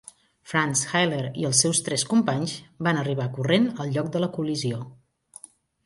Franz 0.51 0.79
Hailer 0.93 1.19
i 1.41 1.45
els 1.51 1.61
seus 1.67 1.83
tres 1.89 2.07
companys 2.15 2.57
van 2.91 3.03
arribar 3.05 3.31
corrent 3.39 3.71
al 3.85 3.97
lloc 3.99 4.13
de 4.17 4.27
la 4.27 4.35
col·lisió. 4.39 4.85